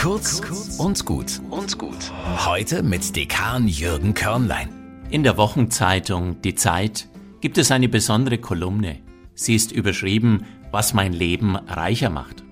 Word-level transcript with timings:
Kurz 0.00 0.40
und 0.78 1.04
gut 1.04 1.42
und 1.50 1.76
gut. 1.76 2.10
Heute 2.46 2.82
mit 2.82 3.14
Dekan 3.14 3.68
Jürgen 3.68 4.14
Körnlein. 4.14 4.70
In 5.10 5.22
der 5.22 5.36
Wochenzeitung 5.36 6.40
Die 6.40 6.54
Zeit 6.54 7.06
gibt 7.42 7.58
es 7.58 7.70
eine 7.70 7.86
besondere 7.86 8.38
Kolumne. 8.38 9.00
Sie 9.34 9.54
ist 9.54 9.72
überschrieben, 9.72 10.46
was 10.70 10.94
mein 10.94 11.12
Leben 11.12 11.54
reicher 11.54 12.08
macht. 12.08 12.42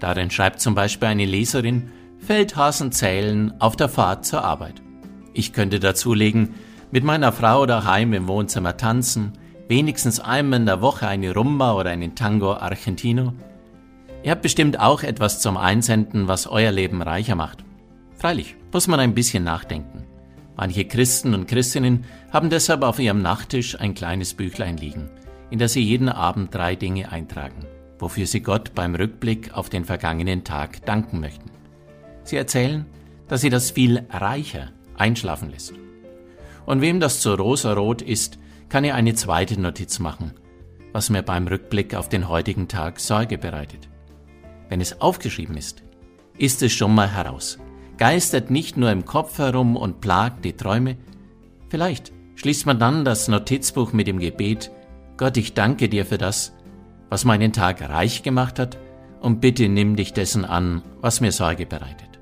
Darin 0.00 0.30
schreibt 0.30 0.62
zum 0.62 0.74
Beispiel 0.74 1.08
eine 1.08 1.26
Leserin, 1.26 1.90
Feldhasen 2.20 2.90
zählen 2.90 3.52
auf 3.60 3.76
der 3.76 3.90
Fahrt 3.90 4.24
zur 4.24 4.42
Arbeit. 4.42 4.80
Ich 5.34 5.52
könnte 5.52 5.78
dazulegen, 5.78 6.54
mit 6.90 7.04
meiner 7.04 7.32
Frau 7.32 7.66
daheim 7.66 8.14
im 8.14 8.28
Wohnzimmer 8.28 8.78
tanzen, 8.78 9.34
wenigstens 9.68 10.20
einmal 10.20 10.60
in 10.60 10.66
der 10.66 10.80
Woche 10.80 11.06
eine 11.06 11.34
Rumba 11.34 11.74
oder 11.74 11.90
einen 11.90 12.14
Tango 12.14 12.54
Argentino. 12.54 13.34
Ihr 14.22 14.30
habt 14.30 14.42
bestimmt 14.42 14.78
auch 14.78 15.02
etwas 15.02 15.40
zum 15.40 15.56
Einsenden, 15.56 16.28
was 16.28 16.46
euer 16.46 16.70
Leben 16.70 17.02
reicher 17.02 17.34
macht. 17.34 17.64
Freilich, 18.16 18.56
muss 18.72 18.86
man 18.86 19.00
ein 19.00 19.14
bisschen 19.14 19.42
nachdenken. 19.42 20.04
Manche 20.56 20.84
Christen 20.84 21.34
und 21.34 21.48
Christinnen 21.48 22.04
haben 22.30 22.50
deshalb 22.50 22.82
auf 22.82 23.00
ihrem 23.00 23.20
Nachttisch 23.20 23.78
ein 23.80 23.94
kleines 23.94 24.34
Büchlein 24.34 24.76
liegen, 24.76 25.10
in 25.50 25.58
das 25.58 25.72
sie 25.72 25.82
jeden 25.82 26.08
Abend 26.08 26.54
drei 26.54 26.76
Dinge 26.76 27.10
eintragen, 27.10 27.66
wofür 27.98 28.26
sie 28.26 28.40
Gott 28.40 28.74
beim 28.74 28.94
Rückblick 28.94 29.54
auf 29.54 29.70
den 29.70 29.84
vergangenen 29.84 30.44
Tag 30.44 30.84
danken 30.86 31.18
möchten. 31.18 31.50
Sie 32.22 32.36
erzählen, 32.36 32.86
dass 33.26 33.40
sie 33.40 33.50
das 33.50 33.72
viel 33.72 34.06
reicher 34.10 34.68
einschlafen 34.96 35.50
lässt. 35.50 35.74
Und 36.64 36.80
wem 36.80 37.00
das 37.00 37.20
zu 37.20 37.34
rosarot 37.34 38.02
ist, 38.02 38.38
kann 38.68 38.84
er 38.84 38.94
eine 38.94 39.14
zweite 39.14 39.60
Notiz 39.60 39.98
machen, 39.98 40.32
was 40.92 41.10
mir 41.10 41.22
beim 41.22 41.48
Rückblick 41.48 41.94
auf 41.96 42.08
den 42.08 42.28
heutigen 42.28 42.68
Tag 42.68 43.00
Sorge 43.00 43.36
bereitet. 43.36 43.88
Wenn 44.72 44.80
es 44.80 45.02
aufgeschrieben 45.02 45.58
ist, 45.58 45.82
ist 46.38 46.62
es 46.62 46.72
schon 46.72 46.94
mal 46.94 47.14
heraus, 47.14 47.58
geistert 47.98 48.50
nicht 48.50 48.78
nur 48.78 48.90
im 48.90 49.04
Kopf 49.04 49.36
herum 49.36 49.76
und 49.76 50.00
plagt 50.00 50.46
die 50.46 50.54
Träume, 50.54 50.96
vielleicht 51.68 52.10
schließt 52.36 52.64
man 52.64 52.78
dann 52.78 53.04
das 53.04 53.28
Notizbuch 53.28 53.92
mit 53.92 54.06
dem 54.06 54.18
Gebet, 54.18 54.70
Gott, 55.18 55.36
ich 55.36 55.52
danke 55.52 55.90
dir 55.90 56.06
für 56.06 56.16
das, 56.16 56.54
was 57.10 57.26
meinen 57.26 57.52
Tag 57.52 57.86
reich 57.86 58.22
gemacht 58.22 58.58
hat, 58.58 58.78
und 59.20 59.42
bitte 59.42 59.68
nimm 59.68 59.94
dich 59.94 60.14
dessen 60.14 60.46
an, 60.46 60.80
was 61.02 61.20
mir 61.20 61.32
Sorge 61.32 61.66
bereitet. 61.66 62.18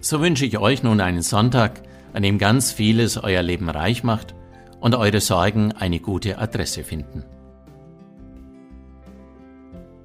So 0.00 0.20
wünsche 0.20 0.46
ich 0.46 0.58
euch 0.58 0.82
nun 0.82 1.00
einen 1.00 1.22
Sonntag, 1.22 1.82
an 2.12 2.24
dem 2.24 2.38
ganz 2.38 2.72
vieles 2.72 3.18
euer 3.18 3.44
Leben 3.44 3.70
reich 3.70 4.02
macht 4.02 4.34
und 4.80 4.96
eure 4.96 5.20
Sorgen 5.20 5.70
eine 5.70 6.00
gute 6.00 6.38
Adresse 6.38 6.82
finden. 6.82 7.22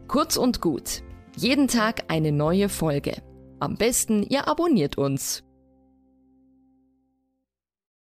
Kurz 0.08 0.38
und 0.38 0.62
gut. 0.62 1.02
Jeden 1.36 1.68
Tag 1.68 2.04
eine 2.10 2.32
neue 2.32 2.70
Folge. 2.70 3.16
Am 3.60 3.76
besten, 3.76 4.24
ihr 4.24 4.48
abonniert 4.48 4.98
uns. 4.98 5.44